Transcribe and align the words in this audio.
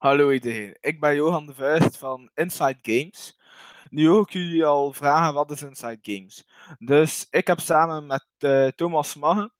Hallo 0.00 0.30
iedereen, 0.30 0.76
ik 0.80 1.00
ben 1.00 1.14
Johan 1.14 1.46
de 1.46 1.54
Vuist 1.54 1.96
van 1.96 2.30
Inside 2.34 2.78
Games. 2.82 3.38
Nu 3.90 4.08
hoor 4.08 4.20
ik 4.20 4.30
jullie 4.30 4.64
al 4.64 4.92
vragen 4.92 5.34
wat 5.34 5.50
is 5.50 5.62
Inside 5.62 5.98
Games. 6.02 6.48
Dus 6.78 7.26
ik 7.30 7.46
heb 7.46 7.60
samen 7.60 8.06
met 8.06 8.26
uh, 8.38 8.66
Thomas 8.66 9.14
Magge 9.14 9.50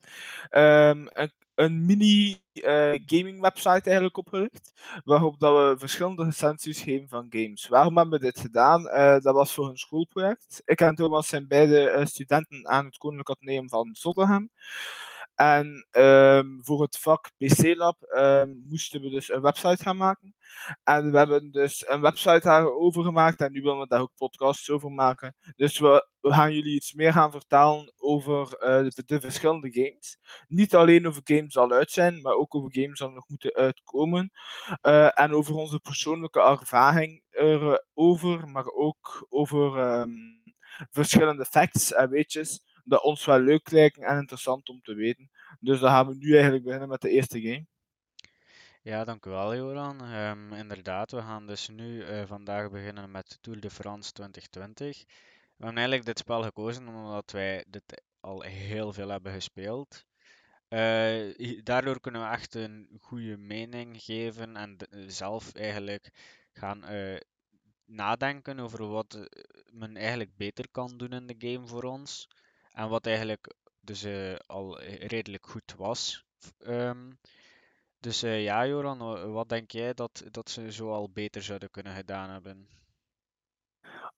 um, 0.50 1.08
een, 1.54 1.86
mini 1.86 2.40
uh, 2.52 2.94
gaming 3.06 3.40
website 3.40 3.82
eigenlijk 3.82 4.16
opgericht, 4.16 4.72
waarop 5.04 5.40
dat 5.40 5.56
we 5.56 5.78
verschillende 5.78 6.24
recensies 6.24 6.82
geven 6.82 7.08
van 7.08 7.26
games. 7.30 7.68
Waarom 7.68 7.96
hebben 7.96 8.20
we 8.20 8.26
dit 8.26 8.40
gedaan? 8.40 8.86
Uh, 8.86 9.18
dat 9.18 9.34
was 9.34 9.54
voor 9.54 9.68
een 9.68 9.78
schoolproject. 9.78 10.62
Ik 10.64 10.80
en 10.80 10.94
Thomas 10.94 11.28
zijn 11.28 11.48
beide 11.48 12.04
studenten 12.06 12.68
aan 12.68 12.84
het 12.84 12.98
Koninklijk 12.98 13.30
Atheneum 13.30 13.68
van 13.68 13.90
Zottegem. 13.92 14.50
En 15.40 15.86
um, 15.90 16.64
voor 16.64 16.82
het 16.82 16.98
vak 16.98 17.30
PC 17.36 17.76
Lab 17.76 17.96
um, 18.16 18.62
moesten 18.68 19.00
we 19.00 19.10
dus 19.10 19.32
een 19.32 19.40
website 19.40 19.82
gaan 19.82 19.96
maken. 19.96 20.34
En 20.84 21.10
we 21.10 21.18
hebben 21.18 21.50
dus 21.50 21.88
een 21.88 22.00
website 22.00 22.40
daarover 22.42 23.02
gemaakt 23.02 23.40
en 23.40 23.52
nu 23.52 23.62
willen 23.62 23.78
we 23.78 23.86
daar 23.86 24.00
ook 24.00 24.14
podcasts 24.16 24.70
over 24.70 24.90
maken. 24.90 25.34
Dus 25.56 25.78
we, 25.78 26.06
gaan 26.20 26.54
jullie 26.54 26.74
iets 26.74 26.94
meer 26.94 27.12
gaan 27.12 27.30
vertellen 27.30 27.92
over 27.96 28.40
uh, 28.44 28.90
de, 28.90 29.02
de, 29.06 29.20
verschillende 29.20 29.72
games. 29.72 30.18
Niet 30.48 30.74
alleen 30.74 31.06
over 31.06 31.20
games 31.24 31.56
al 31.56 31.70
uit 31.70 31.90
zijn, 31.90 32.20
maar 32.20 32.34
ook 32.34 32.54
over 32.54 32.72
games 32.72 32.98
die 32.98 33.08
nog 33.08 33.28
moeten 33.28 33.54
uitkomen. 33.54 34.30
Uh, 34.82 35.20
en 35.20 35.32
over 35.32 35.54
onze 35.54 35.80
persoonlijke 35.80 36.40
ervaring 36.40 37.22
erover, 37.30 38.48
maar 38.48 38.66
ook 38.66 39.26
over 39.28 39.78
um, 40.00 40.42
verschillende 40.90 41.44
facts 41.44 41.92
en 41.92 42.10
weetjes 42.10 42.69
dat 42.84 43.02
ons 43.02 43.24
wel 43.24 43.40
leuk 43.40 43.70
lijken 43.70 44.02
en 44.02 44.18
interessant 44.18 44.68
om 44.68 44.80
te 44.82 44.94
weten. 44.94 45.30
Dus 45.60 45.80
dan 45.80 45.90
gaan 45.90 46.06
we 46.08 46.14
nu 46.14 46.32
eigenlijk 46.32 46.64
beginnen 46.64 46.88
met 46.88 47.00
de 47.00 47.10
eerste 47.10 47.40
game. 47.40 47.66
Ja, 48.82 49.04
dank 49.04 49.26
u 49.26 49.30
Joran. 49.30 50.14
Um, 50.14 50.52
inderdaad, 50.52 51.10
we 51.10 51.20
gaan 51.20 51.46
dus 51.46 51.68
nu 51.68 52.04
uh, 52.04 52.22
vandaag 52.26 52.70
beginnen 52.70 53.10
met 53.10 53.38
Tour 53.40 53.60
de 53.60 53.70
France 53.70 54.12
2020. 54.12 54.98
We 55.56 55.66
hebben 55.66 55.76
eigenlijk 55.76 56.06
dit 56.06 56.18
spel 56.18 56.42
gekozen 56.42 56.88
omdat 56.88 57.30
wij 57.30 57.64
dit 57.68 58.02
al 58.20 58.40
heel 58.42 58.92
veel 58.92 59.08
hebben 59.08 59.32
gespeeld. 59.32 60.04
Uh, 60.68 61.62
daardoor 61.62 62.00
kunnen 62.00 62.20
we 62.20 62.28
echt 62.28 62.54
een 62.54 62.98
goede 63.00 63.36
mening 63.36 64.02
geven 64.02 64.56
en 64.56 64.76
zelf 65.06 65.54
eigenlijk 65.54 66.10
gaan 66.52 66.92
uh, 66.92 67.16
nadenken 67.84 68.58
over 68.58 68.88
wat 68.88 69.28
men 69.72 69.96
eigenlijk 69.96 70.36
beter 70.36 70.70
kan 70.70 70.96
doen 70.96 71.12
in 71.12 71.26
de 71.26 71.34
game 71.38 71.66
voor 71.66 71.82
ons. 71.82 72.28
En 72.72 72.88
wat 72.88 73.06
eigenlijk 73.06 73.54
dus 73.80 74.04
uh, 74.04 74.36
al 74.46 74.80
redelijk 74.82 75.46
goed 75.46 75.74
was. 75.76 76.24
Um, 76.66 77.18
dus 77.98 78.24
uh, 78.24 78.42
ja, 78.42 78.66
Joran, 78.66 79.32
wat 79.32 79.48
denk 79.48 79.70
jij 79.70 79.94
dat, 79.94 80.24
dat 80.30 80.50
ze 80.50 80.72
zo 80.72 80.92
al 80.92 81.10
beter 81.10 81.42
zouden 81.42 81.70
kunnen 81.70 81.94
gedaan 81.94 82.30
hebben? 82.30 82.68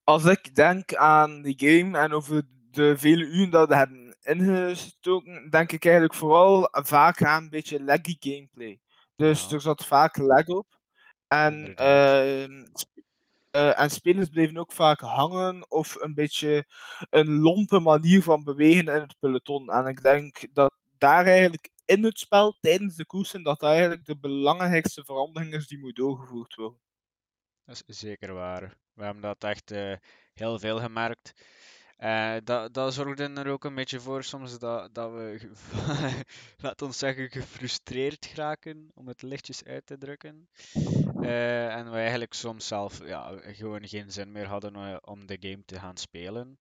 Als 0.05 0.25
ik 0.25 0.55
denk 0.55 0.95
aan 0.95 1.42
die 1.42 1.58
game 1.58 1.98
en 1.98 2.12
over 2.12 2.42
de 2.70 2.98
vele 2.98 3.25
uren 3.25 3.50
dat 3.50 3.69
we 3.69 3.77
hebben 3.77 4.17
ingestoken, 4.23 5.50
denk 5.50 5.73
ik 5.73 5.84
eigenlijk 5.84 6.14
vooral 6.14 6.69
vaak 6.70 7.23
aan 7.23 7.42
een 7.42 7.50
beetje 7.50 7.84
laggy 7.84 8.17
gameplay. 8.20 8.80
Dus 9.17 9.48
ja. 9.48 9.55
er 9.55 9.61
zat 9.61 9.86
vaak 9.86 10.17
lag 10.17 10.47
op. 10.47 10.80
En 11.27 11.75
uh, 11.80 12.64
uh, 13.56 13.81
en 13.81 13.91
spelers 13.91 14.28
bleven 14.28 14.58
ook 14.58 14.72
vaak 14.72 15.00
hangen 15.00 15.70
of 15.70 15.95
een 15.95 16.14
beetje 16.14 16.67
een 17.11 17.39
lompe 17.39 17.78
manier 17.81 18.22
van 18.22 18.45
bewegen 18.45 18.95
in 18.95 19.00
het 19.00 19.19
peloton. 19.19 19.70
En 19.70 19.86
ik 19.86 20.03
denk 20.03 20.47
dat 20.53 20.75
daar 20.98 21.27
eigenlijk 21.27 21.70
in 21.84 22.05
het 22.05 22.19
spel, 22.19 22.56
tijdens 22.61 22.97
de 22.97 23.06
koersen, 23.06 23.42
dat 23.42 23.62
eigenlijk 23.62 24.05
de 24.05 24.19
belangrijkste 24.19 25.05
verandering 25.05 25.55
is 25.55 25.67
die 25.67 25.78
moet 25.78 25.97
doorgevoerd 25.97 26.55
worden. 26.55 26.80
Dat 27.64 27.83
is 27.86 27.98
zeker 27.98 28.33
waar. 28.33 28.77
We 28.92 29.05
hebben 29.05 29.23
dat 29.23 29.45
echt 29.45 29.73
uh, 29.73 29.97
heel 30.34 30.58
veel 30.58 30.80
gemerkt. 30.80 31.33
Uh, 32.03 32.34
dat, 32.45 32.75
dat 32.75 32.95
zorgde 32.95 33.31
er 33.34 33.48
ook 33.48 33.64
een 33.64 33.75
beetje 33.75 34.00
voor 34.00 34.23
soms 34.23 34.58
dat, 34.58 34.95
dat 34.95 35.13
we, 35.13 35.51
laat 36.63 36.83
ons 36.83 36.98
zeggen, 36.98 37.30
gefrustreerd 37.30 38.33
raken, 38.35 38.90
om 38.95 39.08
het 39.08 39.23
lichtjes 39.23 39.64
uit 39.64 39.86
te 39.86 39.98
drukken. 39.98 40.48
Uh, 41.20 41.74
en 41.77 41.90
we 41.90 41.96
eigenlijk 41.96 42.35
soms 42.35 42.67
zelf 42.67 43.07
ja, 43.07 43.33
gewoon 43.42 43.89
geen 43.89 44.11
zin 44.11 44.33
meer 44.33 44.46
hadden 44.46 45.07
om 45.07 45.27
de 45.27 45.36
game 45.40 45.63
te 45.64 45.79
gaan 45.79 45.96
spelen. 45.96 46.58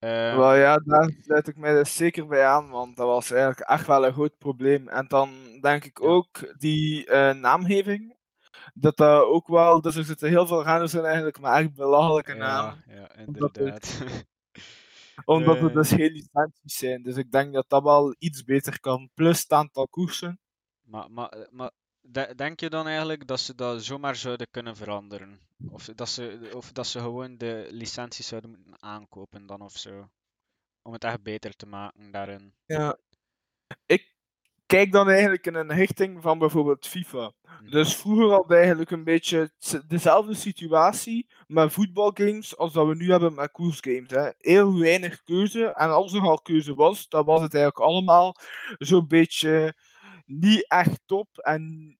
Uh, 0.00 0.36
wel 0.36 0.54
ja, 0.54 0.76
daar 0.76 1.10
sluit 1.22 1.48
ik 1.48 1.56
mij 1.56 1.74
dus 1.74 1.96
zeker 1.96 2.26
bij 2.26 2.46
aan, 2.46 2.68
want 2.68 2.96
dat 2.96 3.06
was 3.06 3.30
eigenlijk 3.30 3.70
echt 3.70 3.86
wel 3.86 4.06
een 4.06 4.12
groot 4.12 4.38
probleem. 4.38 4.88
En 4.88 5.06
dan 5.06 5.30
denk 5.60 5.84
ik 5.84 6.02
ook 6.02 6.54
die 6.58 7.10
naamgeving, 7.32 8.16
dat 8.74 8.96
dat 8.96 9.22
ook 9.22 9.46
wel, 9.46 9.80
dus 9.80 9.96
er 9.96 10.04
zitten 10.04 10.28
heel 10.28 10.46
veel 10.46 10.62
renners 10.62 10.94
in 10.94 11.04
eigenlijk, 11.04 11.40
maar 11.40 11.60
echt 11.60 11.74
belachelijke 11.74 12.34
ja, 12.34 12.38
namen. 12.38 12.84
Ja, 12.86 13.16
inderdaad. 13.16 13.98
Omdat 15.24 15.60
het 15.60 15.74
dus 15.74 15.88
geen 15.88 16.12
licenties 16.12 16.76
zijn. 16.76 17.02
Dus 17.02 17.16
ik 17.16 17.30
denk 17.30 17.52
dat 17.52 17.68
dat 17.68 17.82
wel 17.82 18.14
iets 18.18 18.44
beter 18.44 18.80
kan. 18.80 19.10
Plus 19.14 19.40
het 19.40 19.52
aantal 19.52 19.88
koersen. 19.88 20.40
Maar, 20.82 21.10
maar, 21.10 21.48
maar 21.50 21.70
denk 22.36 22.60
je 22.60 22.70
dan 22.70 22.86
eigenlijk 22.86 23.26
dat 23.26 23.40
ze 23.40 23.54
dat 23.54 23.84
zomaar 23.84 24.16
zouden 24.16 24.50
kunnen 24.50 24.76
veranderen? 24.76 25.40
Of 25.70 25.84
dat 25.84 26.08
ze, 26.08 26.50
of 26.54 26.72
dat 26.72 26.86
ze 26.86 26.98
gewoon 26.98 27.36
de 27.38 27.68
licenties 27.70 28.26
zouden 28.26 28.50
moeten 28.50 28.82
aankopen 28.82 29.46
dan 29.46 29.60
of 29.60 29.76
zo? 29.76 30.10
Om 30.82 30.92
het 30.92 31.04
echt 31.04 31.22
beter 31.22 31.56
te 31.56 31.66
maken 31.66 32.10
daarin. 32.10 32.54
Ja. 32.66 32.98
Ik 33.86 34.16
kijk 34.68 34.92
dan 34.92 35.08
eigenlijk 35.08 35.46
in 35.46 35.54
een 35.54 35.72
richting 35.72 36.22
van 36.22 36.38
bijvoorbeeld 36.38 36.86
FIFA. 36.86 37.32
Mhm. 37.42 37.70
Dus 37.70 37.96
vroeger 37.96 38.28
hadden 38.28 38.48
we 38.48 38.56
eigenlijk 38.56 38.90
een 38.90 39.04
beetje 39.04 39.50
dezelfde 39.86 40.34
situatie 40.34 41.26
met 41.46 41.72
voetbalgames 41.72 42.56
als 42.56 42.72
dat 42.72 42.86
we 42.86 42.94
nu 42.94 43.10
hebben 43.10 43.34
met 43.34 43.50
koersgames. 43.50 44.10
Hè. 44.10 44.30
Heel 44.38 44.78
weinig 44.78 45.22
keuze. 45.22 45.64
En 45.64 45.90
als 45.90 46.12
er 46.12 46.20
al 46.20 46.40
keuze 46.40 46.74
was, 46.74 47.08
dan 47.08 47.24
was 47.24 47.40
het 47.40 47.54
eigenlijk 47.54 47.84
allemaal 47.90 48.36
zo'n 48.78 49.08
beetje 49.08 49.74
niet 50.26 50.70
echt 50.70 51.00
top. 51.06 51.38
En 51.38 51.96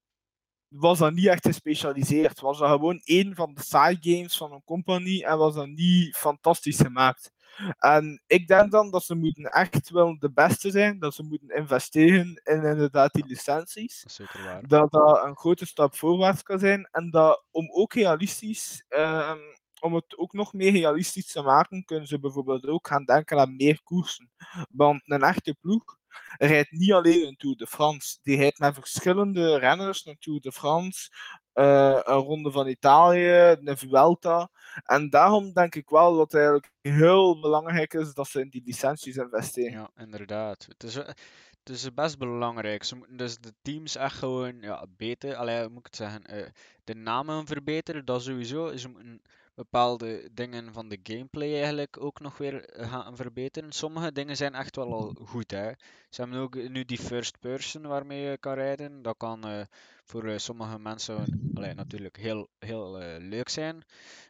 was 0.69 0.99
dat 0.99 1.13
niet 1.13 1.27
echt 1.27 1.47
gespecialiseerd. 1.47 2.41
Was 2.41 2.59
dat 2.59 2.71
gewoon 2.71 3.01
één 3.05 3.35
van 3.35 3.55
de 3.55 3.63
side 3.63 3.99
games 4.01 4.37
van 4.37 4.53
een 4.53 4.65
company 4.65 5.23
en 5.23 5.39
was 5.39 5.55
dat 5.55 5.69
niet 5.69 6.17
fantastisch 6.17 6.81
gemaakt. 6.81 7.33
En 7.79 8.23
ik 8.27 8.47
denk 8.47 8.71
dan 8.71 8.91
dat 8.91 9.05
ze 9.05 9.15
moeten 9.15 9.45
echt 9.45 9.91
wel 9.91 10.19
de 10.19 10.33
beste 10.33 10.71
zijn, 10.71 10.99
dat 10.99 11.15
ze 11.15 11.23
moeten 11.23 11.57
investeren 11.57 12.41
in 12.45 12.65
inderdaad 12.65 13.13
die 13.13 13.27
licenties. 13.27 14.03
Dat, 14.03 14.13
zeker 14.13 14.45
waar. 14.45 14.69
dat 14.69 14.91
dat 14.91 15.25
een 15.25 15.37
grote 15.37 15.67
stap 15.67 15.97
voorwaarts 15.97 16.43
kan 16.43 16.59
zijn. 16.59 16.89
En 16.91 17.11
dat 17.11 17.45
om 17.51 17.71
ook 17.71 17.95
realistisch, 17.95 18.85
um, 18.89 19.41
om 19.81 19.95
het 19.95 20.19
ook 20.19 20.33
nog 20.33 20.53
meer 20.53 20.73
realistisch 20.73 21.33
te 21.33 21.43
maken, 21.43 21.85
kunnen 21.85 22.07
ze 22.07 22.19
bijvoorbeeld 22.19 22.67
ook 22.67 22.87
gaan 22.87 23.05
denken 23.05 23.39
aan 23.39 23.57
meer 23.57 23.83
koersen. 23.83 24.31
Want 24.71 25.03
een 25.05 25.23
echte 25.23 25.57
ploeg 25.61 25.99
rijdt 26.39 26.71
niet 26.71 26.93
alleen 26.93 27.27
een 27.27 27.37
Tour 27.37 27.57
de 27.57 27.67
France, 27.67 28.19
die 28.23 28.37
rijdt 28.37 28.59
met 28.59 28.75
verschillende 28.75 29.59
renners 29.59 30.07
een 30.07 30.19
Tour 30.19 30.41
de 30.41 30.53
France, 30.53 31.11
een 31.59 32.15
ronde 32.15 32.51
van 32.51 32.67
Italië, 32.67 33.57
een 33.65 33.79
Vuelta. 33.79 34.51
En 34.85 35.11
daarom 35.11 35.53
denk 35.53 35.75
ik 35.75 35.89
wel 35.89 36.17
dat 36.17 36.33
het 36.33 36.35
eigenlijk 36.35 36.71
heel 36.81 37.41
belangrijk 37.41 37.95
is 37.95 38.15
dat 38.15 38.29
ze 38.29 38.41
in 38.41 38.49
die 38.49 38.63
licenties 38.65 39.17
investeren. 39.17 39.73
Ja, 39.73 39.91
inderdaad. 39.97 40.67
Het 40.69 40.83
is, 40.83 40.95
het 40.95 41.77
is 41.77 41.95
best 41.95 42.19
belangrijk. 42.19 42.85
Ze 42.85 42.97
moeten 42.97 43.17
dus 43.17 43.39
de 43.39 43.55
teams 43.63 43.97
echt 43.97 44.17
gewoon 44.17 44.61
ja, 44.61 44.87
beter, 44.97 45.35
allee, 45.35 45.69
moet 45.69 45.79
ik 45.79 45.85
het 45.85 45.97
zeggen, 45.97 46.23
uh, 46.35 46.47
de 46.85 46.95
namen 46.95 47.47
verbeteren, 47.47 48.05
dat 48.05 48.23
sowieso. 48.23 48.77
Ze 48.77 48.89
moeten 48.89 49.23
bepaalde 49.59 50.29
dingen 50.33 50.73
van 50.73 50.89
de 50.89 50.99
gameplay 51.03 51.55
eigenlijk 51.55 52.01
ook 52.01 52.21
nog 52.21 52.39
weer 52.39 52.65
eh, 52.65 52.91
gaan 52.91 53.17
verbeteren. 53.17 53.73
Sommige 53.73 54.13
dingen 54.13 54.37
zijn 54.37 54.55
echt 54.55 54.77
wel 54.77 54.93
al 54.93 55.17
goed. 55.25 55.51
Hè. 55.51 55.71
Ze 56.09 56.21
hebben 56.21 56.41
ook 56.41 56.55
nu 56.55 56.85
die 56.85 56.99
first 56.99 57.39
person 57.39 57.87
waarmee 57.87 58.21
je 58.21 58.39
kan 58.39 58.55
rijden. 58.55 59.03
Dat 59.03 59.17
kan 59.17 59.49
uh, 59.49 59.63
voor 60.05 60.41
sommige 60.41 60.79
mensen 60.79 61.51
natuurlijk 61.75 62.17
heel, 62.17 62.49
heel 62.59 62.99
leuk 63.19 63.49
zijn. 63.49 63.85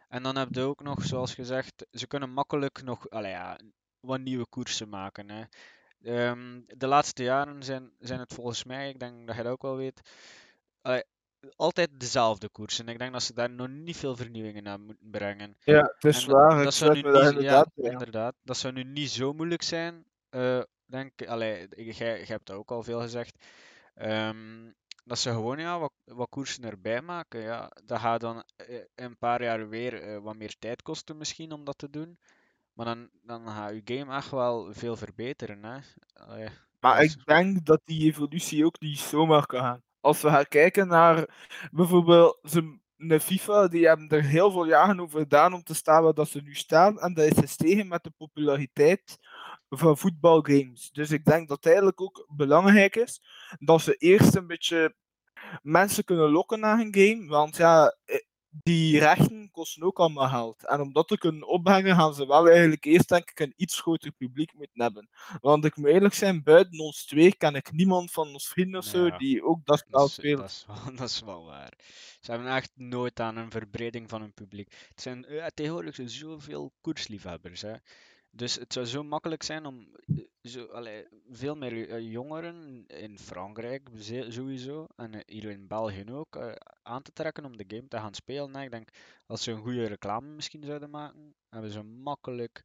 En 0.09 0.23
dan 0.23 0.37
heb 0.37 0.49
je 0.51 0.61
ook 0.61 0.83
nog, 0.83 1.05
zoals 1.05 1.35
gezegd, 1.35 1.87
ze 1.91 2.07
kunnen 2.07 2.31
makkelijk 2.31 2.83
nog 2.83 3.07
ja, 3.11 3.59
wat 4.01 4.21
nieuwe 4.21 4.47
koersen 4.47 4.89
maken. 4.89 5.31
Hè. 5.31 5.45
Um, 6.31 6.65
de 6.67 6.87
laatste 6.87 7.23
jaren 7.23 7.63
zijn, 7.63 7.91
zijn 7.99 8.21
het 8.21 8.35
volgens 8.35 8.65
mij, 8.65 8.89
ik 8.89 8.99
denk 8.99 9.27
dat 9.27 9.37
je 9.37 9.43
dat 9.43 9.53
ook 9.53 9.63
wel 9.63 9.77
weet, 9.77 10.01
altijd 11.57 12.01
dezelfde 12.01 12.49
koers. 12.49 12.79
En 12.79 12.89
ik 12.89 12.99
denk 12.99 13.13
dat 13.13 13.23
ze 13.23 13.35
daar 13.35 13.51
nog 13.51 13.69
niet 13.69 13.97
veel 13.97 14.17
vernieuwingen 14.17 14.69
aan 14.69 14.85
moeten 14.85 15.11
brengen. 15.11 15.57
Ja, 15.65 15.93
het 15.99 16.05
is 16.05 16.25
waar. 16.25 16.65
Dat, 16.65 16.75
zou 16.75 16.91
nu 16.93 16.97
niet, 17.03 17.07
inderdaad, 17.07 17.71
ja, 17.75 17.91
inderdaad. 17.91 18.35
Dat 18.43 18.57
zou 18.57 18.73
nu 18.73 18.85
niet 18.85 19.11
zo 19.11 19.33
moeilijk 19.33 19.63
zijn. 19.63 20.05
Uh, 20.31 20.63
denk, 20.87 21.27
allee, 21.27 21.69
jij, 21.95 22.25
hebt 22.27 22.47
dat 22.47 22.57
ook 22.57 22.71
al 22.71 22.83
veel 22.83 23.01
gezegd. 23.01 23.45
Um, 23.95 24.75
dat 25.05 25.19
ze 25.19 25.31
gewoon 25.31 25.59
ja, 25.59 25.79
wat, 25.79 25.93
wat 26.05 26.29
koersen 26.29 26.65
erbij 26.65 27.03
maken. 27.03 27.41
Ja, 27.41 27.71
dat 27.85 27.99
gaat 27.99 28.21
dan 28.21 28.45
uh, 28.69 28.81
een 28.95 29.19
paar 29.19 29.43
jaar 29.43 29.69
weer 29.69 30.09
uh, 30.09 30.19
wat 30.19 30.37
meer 30.37 30.55
tijd 30.59 30.83
kosten 30.83 31.17
misschien 31.17 31.53
om 31.53 31.65
dat 31.65 31.79
te 31.79 31.91
doen. 31.91 32.19
Maar 32.73 32.87
dan, 32.87 33.09
dan 33.23 33.49
gaat 33.49 33.71
je 33.71 33.99
game 33.99 34.17
echt 34.17 34.31
wel 34.31 34.75
veel 34.75 34.97
verbeteren. 34.97 35.65
Hè? 35.65 35.79
Allee, 36.13 36.49
maar 36.81 37.03
ik 37.03 37.25
denk 37.25 37.67
dat 37.67 37.81
die 37.85 38.05
evolutie 38.05 38.65
ook 38.65 38.81
niet 38.81 38.99
zomaar 38.99 39.47
kan 39.47 39.61
gaan. 39.61 39.83
Als 40.01 40.23
we 40.23 40.29
gaan 40.29 40.49
kijken 40.49 40.89
naar 40.89 41.29
bijvoorbeeld 41.73 42.39
een 42.99 43.21
FIFA, 43.21 43.69
die 43.69 43.87
hebben 43.87 44.09
er 44.09 44.25
heel 44.25 44.51
veel 44.51 44.67
jaren 44.67 45.01
over 45.01 45.21
gedaan 45.21 45.55
om 45.55 45.63
te 45.63 45.75
staan 45.75 46.03
waar 46.03 46.15
dat 46.15 46.29
ze 46.29 46.41
nu 46.41 46.55
staan. 46.55 47.01
En 47.01 47.15
dat 47.15 47.25
is 47.25 47.39
gestegen 47.39 47.89
met 47.89 48.05
de 48.05 48.13
populariteit 48.17 49.19
van 49.69 49.99
voetbalgames. 49.99 50.91
Dus 50.91 51.11
ik 51.11 51.25
denk 51.25 51.49
dat 51.49 51.57
het 51.57 51.67
eigenlijk 51.67 52.01
ook 52.01 52.27
belangrijk 52.29 52.97
is 52.97 53.23
dat 53.59 53.81
ze 53.81 53.95
eerst 53.95 54.37
een 54.37 54.47
beetje 54.47 54.95
mensen 55.63 56.05
kunnen 56.05 56.31
lokken 56.31 56.61
naar 56.61 56.79
een 56.79 56.95
game. 56.95 57.27
Want 57.27 57.57
ja, 57.57 57.97
eh, 58.05 58.17
die 58.63 58.99
rechten 58.99 59.51
kosten 59.51 59.83
ook 59.83 59.99
allemaal 59.99 60.29
geld. 60.29 60.67
En 60.67 60.81
om 60.81 60.93
dat 60.93 61.09
te 61.09 61.19
kunnen 61.19 61.49
opbrengen, 61.49 61.95
gaan 61.97 62.15
ze 62.15 62.27
wel 62.27 62.49
eigenlijk 62.49 62.85
eerst 62.85 63.09
denk 63.09 63.31
ik 63.31 63.41
een 63.41 63.53
iets 63.57 63.81
groter 63.81 64.11
publiek 64.13 64.55
moeten 64.55 64.83
hebben. 64.83 65.09
Want 65.41 65.65
ik 65.65 65.77
moet 65.77 65.89
eerlijk 65.89 66.15
zijn, 66.15 66.43
buiten 66.43 66.79
ons 66.81 67.05
twee 67.05 67.37
ken 67.37 67.55
ik 67.55 67.73
niemand 67.73 68.11
van 68.13 68.29
ons 68.29 68.49
vrienden 68.49 68.81
of 68.81 68.87
zo 68.87 69.07
Ja, 69.07 69.19
die 69.19 69.43
ook 69.45 69.65
dat 69.65 69.79
spel 69.79 70.09
speelt. 70.09 70.39
dat, 70.41 70.49
is 70.51 70.65
wel, 70.67 70.95
dat 70.97 71.09
is 71.09 71.21
wel 71.21 71.45
waar. 71.45 71.73
Ze 72.21 72.31
hebben 72.31 72.55
echt 72.55 72.71
nooit 72.75 73.21
aan 73.21 73.37
een 73.37 73.51
verbreding 73.51 74.09
van 74.09 74.21
hun 74.21 74.33
publiek. 74.35 74.73
Het 74.89 75.01
zijn 75.03 75.25
eh, 75.25 75.47
tegenwoordig 75.55 75.95
zo- 75.95 76.07
zoveel 76.07 76.73
koersliefhebbers. 76.81 77.63
Hè. 77.63 77.75
Dus 78.31 78.55
het 78.55 78.73
zou 78.73 78.87
zo 78.87 79.03
makkelijk 79.03 79.43
zijn 79.43 79.67
om 79.67 79.89
eh, 80.07 80.17
zo, 80.49 80.65
allee, 80.65 81.07
veel 81.31 81.55
meer 81.57 81.89
eh, 81.91 82.11
jongeren 82.13 82.87
in 82.87 83.19
Frankrijk 83.19 83.89
sowieso 84.29 84.87
en 84.97 85.15
eh, 85.15 85.21
hier 85.27 85.51
in 85.51 85.67
België 85.67 86.05
ook 86.13 86.37
eh, 86.37 86.53
aan 86.83 87.03
te 87.03 87.13
trekken 87.13 87.45
om 87.45 87.57
de 87.57 87.65
game 87.69 87.89
te 87.89 87.97
gaan 87.97 88.15
spelen. 88.15 88.55
hè. 88.57 88.63
Ik 88.63 88.71
denk 88.71 88.89
als 89.27 89.43
ze 89.43 89.51
een 89.51 89.63
goede 89.63 89.87
reclame 89.87 90.27
misschien 90.29 90.65
zouden 90.65 90.91
maken, 90.91 91.35
hebben 91.49 91.71
ze 91.71 91.83
makkelijk 91.83 92.63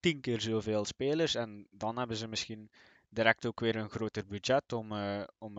tien 0.00 0.20
keer 0.20 0.40
zoveel 0.40 0.84
spelers 0.84 1.34
en 1.34 1.66
dan 1.70 1.98
hebben 1.98 2.16
ze 2.16 2.28
misschien 2.28 2.70
direct 3.08 3.46
ook 3.46 3.60
weer 3.60 3.76
een 3.76 3.90
groter 3.90 4.26
budget 4.26 4.72
om, 4.72 4.92
eh, 4.92 5.22
om, 5.38 5.58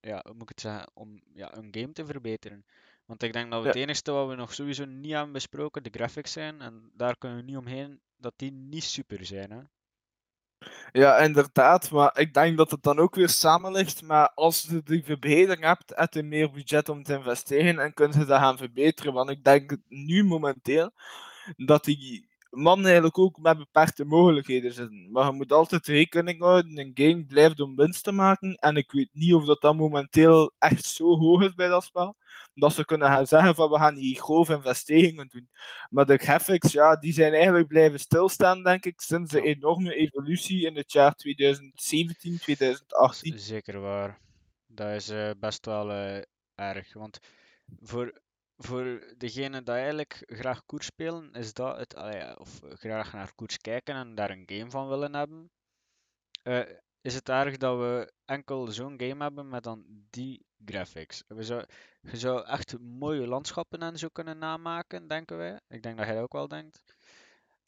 ja, 0.00 0.20
hoe 0.24 0.32
moet 0.34 0.42
ik 0.42 0.48
het 0.48 0.60
zeggen, 0.60 0.90
om 0.94 1.20
ja, 1.34 1.56
een 1.56 1.68
game 1.70 1.92
te 1.92 2.04
verbeteren. 2.06 2.64
Want 3.06 3.22
ik 3.22 3.32
denk 3.32 3.50
dat 3.50 3.58
we 3.62 3.66
Ja. 3.68 3.72
het 3.72 3.82
enige 3.82 4.12
wat 4.12 4.28
we 4.28 4.34
nog 4.34 4.54
sowieso 4.54 4.84
niet 4.84 5.12
hebben 5.12 5.32
besproken, 5.32 5.82
de 5.82 5.90
graphics 5.92 6.32
zijn. 6.32 6.60
En 6.60 6.90
daar 6.94 7.18
kunnen 7.18 7.38
we 7.38 7.44
niet 7.44 7.56
omheen 7.56 8.00
dat 8.16 8.32
die 8.36 8.52
niet 8.52 8.84
super 8.84 9.24
zijn. 9.26 9.50
Hè? 9.50 9.60
Ja, 10.92 11.16
inderdaad, 11.18 11.90
maar 11.90 12.18
ik 12.18 12.34
denk 12.34 12.56
dat 12.56 12.70
het 12.70 12.82
dan 12.82 12.98
ook 12.98 13.14
weer 13.14 13.28
samen 13.28 13.72
ligt. 13.72 14.02
Maar 14.02 14.30
als 14.34 14.66
je 14.68 14.82
die 14.84 15.04
verbetering 15.04 15.62
hebt, 15.64 15.92
heb 15.94 16.14
je 16.14 16.22
meer 16.22 16.50
budget 16.50 16.88
om 16.88 17.02
te 17.02 17.14
investeren 17.14 17.78
en 17.78 17.94
kun 17.94 18.12
je 18.18 18.24
dat 18.24 18.38
gaan 18.40 18.56
verbeteren. 18.58 19.12
Want 19.12 19.30
ik 19.30 19.44
denk 19.44 19.76
nu 19.88 20.24
momenteel 20.24 20.90
dat 21.56 21.84
die 21.84 22.28
mannen 22.54 22.84
eigenlijk 22.84 23.18
ook 23.18 23.38
met 23.38 23.58
beperkte 23.58 24.04
mogelijkheden 24.04 24.72
zitten. 24.72 25.10
Maar 25.10 25.26
je 25.26 25.32
moet 25.32 25.52
altijd 25.52 25.86
rekening 25.86 26.40
houden, 26.40 26.78
een 26.78 26.90
game 26.94 27.24
blijft 27.24 27.60
om 27.60 27.76
winst 27.76 28.04
te 28.04 28.12
maken. 28.12 28.54
En 28.54 28.76
ik 28.76 28.92
weet 28.92 29.08
niet 29.12 29.34
of 29.34 29.44
dat 29.44 29.60
dan 29.60 29.76
momenteel 29.76 30.52
echt 30.58 30.84
zo 30.84 31.18
hoog 31.18 31.42
is 31.42 31.54
bij 31.54 31.68
dat 31.68 31.84
spel. 31.84 32.16
Dat 32.54 32.72
ze 32.72 32.84
kunnen 32.84 33.08
gaan 33.08 33.26
zeggen 33.26 33.54
van 33.54 33.70
we 33.70 33.78
gaan 33.78 33.94
hier 33.94 34.20
grove 34.20 34.54
investeringen 34.54 35.28
doen. 35.28 35.48
Maar 35.90 36.06
de 36.06 36.16
graphics, 36.16 36.72
ja, 36.72 36.96
die 36.96 37.12
zijn 37.12 37.32
eigenlijk 37.32 37.68
blijven 37.68 38.00
stilstaan, 38.00 38.62
denk 38.62 38.84
ik, 38.84 39.00
sinds 39.00 39.30
de 39.30 39.42
enorme 39.42 39.94
evolutie 39.94 40.66
in 40.66 40.76
het 40.76 40.92
jaar 40.92 41.14
2017, 41.14 42.32
Dat 42.32 42.40
2018. 42.40 43.34
is 43.34 43.46
zeker 43.46 43.80
waar. 43.80 44.18
Dat 44.66 44.94
is 44.94 45.08
eh, 45.08 45.30
best 45.38 45.66
wel 45.66 45.90
eh, 45.90 46.22
erg. 46.54 46.92
Want 46.92 47.20
voor, 47.80 48.22
voor 48.56 49.14
degene 49.16 49.62
die 49.62 49.74
eigenlijk 49.74 50.22
graag 50.26 50.64
koers 50.66 50.86
spelen, 50.86 51.32
is 51.32 51.52
dat 51.52 51.76
het, 51.76 51.96
allee, 51.96 52.38
of 52.38 52.60
graag 52.62 53.12
naar 53.12 53.34
koers 53.34 53.58
kijken 53.58 53.94
en 53.94 54.14
daar 54.14 54.30
een 54.30 54.42
game 54.46 54.70
van 54.70 54.88
willen 54.88 55.14
hebben, 55.14 55.50
eh, 56.42 56.60
is 57.00 57.14
het 57.14 57.28
erg 57.28 57.56
dat 57.56 57.78
we 57.78 58.12
enkel 58.24 58.66
zo'n 58.66 59.00
game 59.00 59.22
hebben 59.22 59.48
met 59.48 59.62
dan 59.62 59.84
die 60.10 60.46
graphics. 60.64 61.24
We 61.26 61.42
zou, 61.42 61.64
je 62.00 62.16
zou 62.16 62.46
echt 62.46 62.78
mooie 62.78 63.26
landschappen 63.26 63.80
en 63.80 63.98
zo 63.98 64.08
kunnen 64.08 64.38
namaken, 64.38 65.08
denken 65.08 65.36
wij. 65.36 65.60
Ik 65.68 65.82
denk 65.82 65.96
dat 65.96 66.06
jij 66.06 66.14
dat 66.14 66.24
ook 66.24 66.32
wel 66.32 66.48
denkt. 66.48 66.84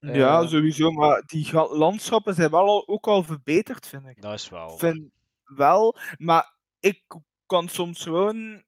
Ja, 0.00 0.42
Eh, 0.42 0.48
sowieso, 0.48 0.90
maar 0.90 1.22
die 1.26 1.52
landschappen 1.54 2.34
zijn 2.34 2.50
wel 2.50 2.66
al, 2.66 2.88
ook 2.88 3.06
al 3.06 3.22
verbeterd, 3.22 3.86
vind 3.86 4.06
ik. 4.06 4.22
dat 4.22 4.32
is 4.32 4.48
wel. 4.48 4.78
vind 4.78 5.10
wel, 5.44 5.96
maar 6.16 6.54
ik 6.80 7.02
kan 7.46 7.68
soms 7.68 8.02
gewoon 8.02 8.64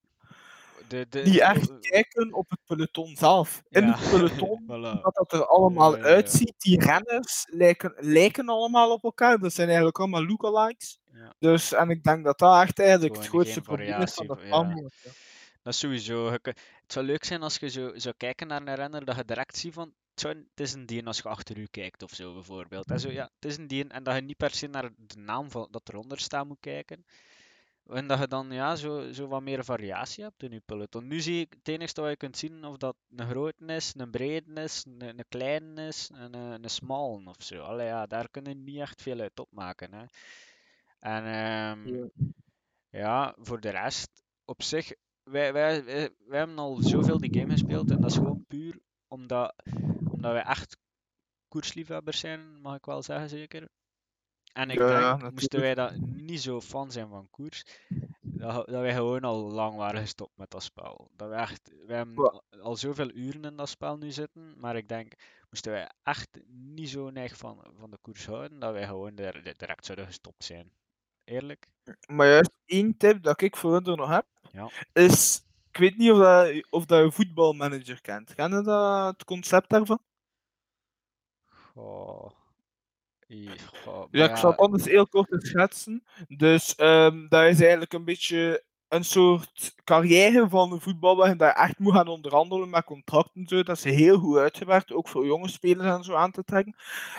De, 0.88 1.06
de, 1.08 1.22
de- 1.22 1.42
echt 1.42 1.78
kijken 1.80 2.32
op 2.32 2.50
het 2.50 2.58
peloton 2.66 3.16
zelf. 3.16 3.62
In 3.68 3.86
Ja, 3.86 3.96
het 3.98 4.10
peloton, 4.10 4.62
voilà. 4.70 5.00
wat 5.02 5.14
dat 5.14 5.32
er 5.32 5.46
allemaal 5.46 5.96
Ja, 5.96 6.02
uitziet, 6.02 6.54
die 6.58 6.80
renners 6.84 7.46
lijken, 7.50 7.94
lijken 7.96 8.48
allemaal 8.48 8.92
op 8.92 9.02
elkaar. 9.04 9.38
Dat 9.38 9.52
zijn 9.52 9.66
eigenlijk 9.66 9.98
allemaal 9.98 10.26
lookalikes. 10.26 10.98
Dus, 11.38 11.72
en 11.72 11.90
ik 11.90 12.02
denk 12.02 12.24
dat 12.24 12.38
dat 12.38 12.62
echt 12.62 12.78
eigenlijk 12.78 13.16
het 13.16 13.26
grootste 13.26 13.60
probleem 13.60 14.00
is 14.00 14.14
van. 14.14 14.38
Ja. 14.42 14.74
Dat 15.62 15.72
is 15.72 15.78
sowieso. 15.78 16.30
je 16.32 16.38
Het 16.42 16.92
zou 16.92 17.06
leuk 17.06 17.24
zijn 17.24 17.42
als 17.42 17.56
je 17.56 17.68
zo 17.68 17.90
zou 17.94 18.14
kijken 18.16 18.46
naar 18.46 18.66
een 18.66 18.74
renner 18.74 19.04
dat 19.04 19.16
je 19.16 19.24
direct 19.24 19.56
ziet 19.56 19.74
van 19.74 19.92
het, 20.14 20.46
is 20.54 20.72
een 20.72 20.86
die 20.86 21.06
als 21.06 21.16
je 21.16 21.28
achter 21.28 21.58
u 21.58 21.66
kijkt 21.70 22.02
of 22.02 22.10
zo 22.10 22.34
bijvoorbeeld. 22.34 22.90
En 22.90 23.00
zo, 23.00 23.10
ja, 23.10 23.30
het 23.34 23.44
is 23.50 23.56
een 23.58 23.66
die 23.66 23.88
en 23.88 24.02
dat 24.02 24.14
je 24.14 24.20
niet 24.20 24.36
per 24.36 24.50
se 24.50 24.66
naar 24.66 24.90
de 24.96 25.18
naam 25.18 25.50
van, 25.50 25.68
dat 25.70 25.88
eronder 25.88 26.18
staat 26.20 26.46
moet 26.46 26.60
kijken. 26.60 27.04
En 27.88 28.06
dat 28.06 28.18
je 28.18 28.28
dan 28.28 28.50
ja, 28.52 28.76
zo, 28.76 29.12
zo 29.12 29.26
wat 29.26 29.42
meer 29.42 29.64
variatie 29.64 30.24
hebt 30.24 30.42
in 30.42 30.50
je 30.50 30.60
peloton. 30.60 31.06
Nu 31.06 31.20
zie 31.20 31.40
ik 31.40 31.52
het 31.52 31.68
enige 31.68 32.00
wat 32.00 32.10
je 32.10 32.16
kunt 32.16 32.36
zien 32.36 32.64
of 32.64 32.76
dat 32.76 32.96
een 33.16 33.28
grote 33.28 33.64
is, 33.64 33.94
een 33.96 34.10
brede 34.10 34.62
is, 34.62 34.84
een, 34.84 35.02
een 35.08 35.24
kleine 35.28 35.86
is 35.86 36.10
en 36.14 36.34
een, 36.34 36.64
een 36.64 36.70
smal 36.70 37.22
of 37.24 37.36
zo. 37.38 37.62
Allee, 37.62 37.86
ja, 37.86 38.06
daar 38.06 38.28
kun 38.30 38.44
je 38.44 38.54
niet 38.54 38.78
echt 38.78 39.02
veel 39.02 39.20
uit 39.20 39.40
opmaken. 39.40 39.92
Hè. 39.94 40.04
En 40.98 41.24
ehm, 41.24 41.94
Ja. 41.94 42.08
ja, 42.90 43.34
voor 43.38 43.60
de 43.60 43.70
rest, 43.70 44.22
op 44.44 44.62
zich, 44.62 44.92
wij, 45.22 45.52
wij, 45.52 45.84
wij, 45.84 46.10
wij 46.26 46.38
hebben 46.38 46.58
al 46.58 46.76
zoveel 46.76 47.18
die 47.18 47.38
game 47.40 47.52
gespeeld 47.52 47.90
en 47.90 48.00
dat 48.00 48.10
is 48.10 48.16
gewoon 48.16 48.44
puur 48.48 48.78
omdat, 49.08 49.54
omdat 50.10 50.32
wij 50.32 50.42
echt 50.42 50.76
koersliefhebbers 51.48 52.18
zijn, 52.20 52.60
mag 52.60 52.76
ik 52.76 52.84
wel 52.84 53.02
zeggen 53.02 53.28
zeker. 53.28 53.68
En 54.58 54.70
ik 54.70 54.78
Ja, 54.78 55.16
denk, 55.16 55.32
moesten 55.32 55.60
wij 55.60 55.74
dat 55.74 55.96
niet 56.00 56.40
zo 56.40 56.60
fan 56.60 56.90
zijn 56.90 57.08
van 57.08 57.30
koers, 57.30 57.64
dat, 58.20 58.54
dat 58.54 58.80
wij 58.80 58.94
gewoon 58.94 59.24
al 59.24 59.36
lang 59.50 59.76
waren 59.76 60.00
gestopt 60.00 60.36
met 60.36 60.50
dat 60.50 60.62
spel. 60.62 61.10
Dat 61.16 61.28
we 61.28 61.34
echt, 61.34 61.72
wij 61.86 61.96
hebben 61.96 62.30
al, 62.30 62.42
al 62.60 62.76
zoveel 62.76 63.10
uren 63.10 63.44
in 63.44 63.56
dat 63.56 63.68
spel 63.68 63.96
nu 63.96 64.10
zitten, 64.10 64.54
maar 64.56 64.76
ik 64.76 64.88
denk, 64.88 65.12
moesten 65.50 65.72
wij 65.72 65.90
echt 66.02 66.28
niet 66.48 66.88
zo 66.88 67.10
neig 67.10 67.36
van, 67.36 67.64
van 67.78 67.90
de 67.90 67.98
koers 68.00 68.26
houden, 68.26 68.58
dat 68.58 68.72
wij 68.72 68.86
gewoon 68.86 69.14
direct 69.14 69.84
zouden 69.84 70.06
gestopt 70.06 70.44
zijn. 70.44 70.72
Eerlijk? 71.24 71.66
Maar 72.06 72.26
juist 72.26 72.50
één 72.64 72.96
tip 72.96 73.22
dat 73.22 73.40
ik 73.40 73.56
voor 73.56 73.72
hun 73.72 73.96
nog 73.96 74.08
heb, 74.08 74.26
Ja. 74.52 74.70
is, 74.92 75.44
ik 75.70 75.78
weet 75.78 75.96
niet 75.96 76.10
of, 76.10 76.18
dat, 76.18 76.66
of 76.70 76.84
dat 76.84 77.04
je 77.04 77.12
voetbalmanager 77.12 78.00
kent. 78.00 78.34
Ken 78.34 78.56
je 78.56 78.62
dat, 78.62 79.06
het 79.06 79.24
concept 79.24 79.68
daarvan? 79.68 80.00
Goh. 81.46 82.30
Goh, 83.84 84.06
Ja, 84.10 84.30
ik 84.30 84.36
zal 84.36 84.50
het 84.50 84.60
anders 84.60 84.84
heel 84.84 85.06
kort 85.06 85.46
schetsen. 85.46 86.02
Dus 86.28 86.74
ehm, 86.74 87.28
dat 87.28 87.42
is 87.44 87.60
eigenlijk 87.60 87.92
een 87.92 88.04
beetje 88.04 88.64
een 88.88 89.04
soort 89.04 89.74
carrière 89.84 90.48
van 90.48 90.70
de 90.70 90.80
voetbal 90.80 91.16
waarin 91.16 91.36
je 91.38 91.44
echt 91.44 91.78
moet 91.78 91.92
gaan 91.94 92.08
onderhandelen 92.08 92.70
met 92.70 92.84
contracten. 92.84 93.46
Zo. 93.46 93.62
Dat 93.62 93.76
is 93.76 93.84
heel 93.84 94.18
goed 94.18 94.36
uitgewerkt, 94.38 94.92
ook 94.92 95.08
voor 95.08 95.26
jonge 95.26 95.48
spelers 95.48 95.88
en 95.98 96.04
zo 96.04 96.14
aan 96.14 96.30
te 96.30 96.44
trekken. 96.44 96.74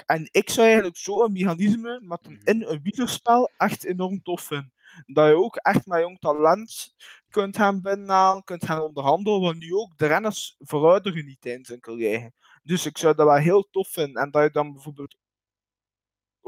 En 0.05 0.27
ik 0.31 0.49
zou 0.49 0.65
eigenlijk 0.67 0.97
zo'n 0.97 1.31
mechanisme 1.31 1.99
met 2.03 2.19
een, 2.25 2.33
Mhm. 2.33 2.47
in 2.49 2.63
een 2.67 2.79
wielerspel 2.83 3.51
echt 3.57 3.83
enorm 3.85 4.21
tof 4.23 4.41
vinden. 4.41 4.73
Dat 5.05 5.27
je 5.27 5.35
ook 5.35 5.55
echt 5.55 5.85
met 5.85 5.99
jong 6.01 6.19
talent 6.19 6.95
kunt 7.29 7.57
gaan 7.57 7.81
binnenhalen, 7.81 8.43
kunt 8.43 8.65
gaan 8.65 8.81
onderhandelen, 8.81 9.41
want 9.41 9.59
nu 9.59 9.73
ook 9.73 9.97
de 9.97 10.05
renners 10.07 10.55
verouderen 10.59 11.25
niet 11.25 11.41
tijdens 11.41 11.67
hun 11.69 11.79
carrière. 11.79 12.31
Dus 12.63 12.85
ik 12.85 12.97
zou 12.97 13.15
dat 13.15 13.25
wel 13.27 13.35
heel 13.35 13.67
tof 13.71 13.87
vinden. 13.87 14.21
En 14.23 14.31
dat 14.31 14.43
je 14.43 14.49
dan 14.51 14.73
bijvoorbeeld 14.73 15.15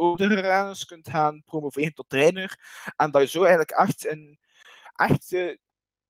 oudere 0.02 0.40
renners 0.42 0.86
kunt 0.86 1.10
gaan 1.10 1.44
promoveren 1.46 1.94
tot 1.94 2.10
trainer. 2.10 2.60
En 2.96 3.12
dat 3.12 3.22
je 3.22 3.28
zo 3.28 3.40
eigenlijk 3.40 3.72
echt 3.72 4.06
een, 4.08 4.40
echt, 4.96 5.34
eh, 5.34 5.56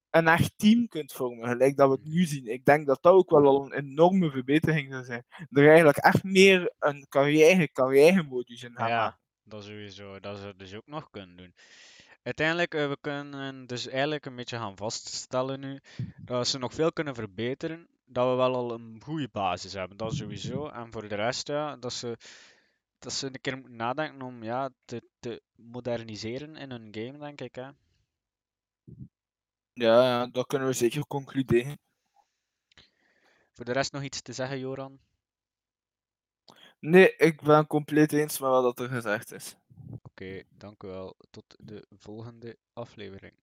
een 0.09 0.27
echt 0.27 0.53
team 0.57 0.87
kunt 0.87 1.11
vormen, 1.13 1.47
gelijk 1.49 1.77
dat 1.77 1.89
we 1.89 1.95
het 1.95 2.05
nu 2.05 2.23
zien. 2.25 2.47
Ik 2.47 2.65
denk 2.65 2.87
dat 2.87 3.01
dat 3.01 3.13
ook 3.13 3.29
wel 3.29 3.45
al 3.45 3.65
een 3.65 3.73
enorme 3.73 4.31
verbetering 4.31 4.91
zou 4.91 5.03
zijn. 5.03 5.25
Er 5.49 5.67
eigenlijk 5.67 5.97
echt 5.97 6.23
meer 6.23 6.73
een 6.79 7.05
carrière, 7.09 7.71
carrière-modus 7.71 8.63
in 8.63 8.75
gaan 8.75 8.87
Ja, 8.89 9.03
maken. 9.03 9.19
dat 9.43 9.63
sowieso. 9.63 10.19
Dat 10.19 10.37
zou 10.37 10.53
dus 10.55 10.73
ook 10.75 10.87
nog 10.87 11.09
kunnen 11.09 11.35
doen. 11.37 11.53
Uiteindelijk, 12.23 12.73
eh, 12.73 12.87
we 12.87 12.97
kunnen 13.01 13.67
dus 13.67 13.87
eigenlijk 13.87 14.25
een 14.25 14.35
beetje 14.35 14.57
gaan 14.57 14.77
vaststellen 14.77 15.59
nu 15.59 15.79
dat 16.17 16.47
ze 16.47 16.57
nog 16.57 16.73
veel 16.73 16.91
kunnen 16.93 17.15
verbeteren. 17.15 17.87
Dat 18.05 18.29
we 18.29 18.35
wel 18.35 18.55
al 18.55 18.73
een 18.73 19.01
goede 19.03 19.29
basis 19.31 19.73
hebben, 19.73 19.97
dat 19.97 20.13
sowieso. 20.15 20.67
En 20.67 20.91
voor 20.91 21.07
de 21.07 21.15
rest, 21.15 21.47
ja, 21.47 21.77
dat 21.77 21.93
ze, 21.93 22.17
dat 23.01 23.13
ze 23.13 23.25
een 23.25 23.41
keer 23.41 23.57
moeten 23.57 23.75
nadenken 23.75 24.21
om 24.21 24.43
ja, 24.43 24.69
te, 24.85 25.03
te 25.19 25.41
moderniseren 25.55 26.55
in 26.55 26.71
hun 26.71 26.87
game, 26.91 27.17
denk 27.17 27.41
ik. 27.41 27.55
Hè. 27.55 27.69
Ja, 29.73 30.03
ja, 30.03 30.27
dat 30.27 30.47
kunnen 30.47 30.67
we 30.67 30.73
zeker 30.73 31.07
concluderen. 31.07 31.79
Voor 33.53 33.65
de 33.65 33.71
rest 33.71 33.91
nog 33.91 34.03
iets 34.03 34.21
te 34.21 34.33
zeggen, 34.33 34.59
Joran? 34.59 34.99
Nee, 36.79 37.15
ik 37.15 37.41
ben 37.41 37.67
compleet 37.67 38.13
eens 38.13 38.39
met 38.39 38.49
wat 38.49 38.79
er 38.79 38.89
gezegd 38.89 39.31
is. 39.31 39.55
Oké, 40.01 40.43
dank 40.49 40.83
u 40.83 40.87
wel. 40.87 41.15
Tot 41.29 41.55
de 41.59 41.85
volgende 41.89 42.57
aflevering. 42.73 43.33